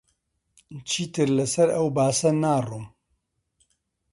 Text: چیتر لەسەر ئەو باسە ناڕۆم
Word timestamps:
چیتر 0.89 1.27
لەسەر 1.37 1.67
ئەو 1.75 1.87
باسە 1.97 2.29
ناڕۆم 2.41 2.85